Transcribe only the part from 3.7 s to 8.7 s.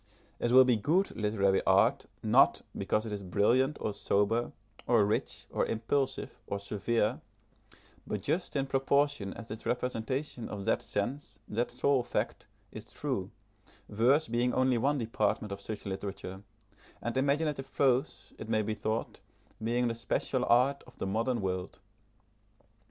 or sober, or rich, or impulsive, or severe, but just in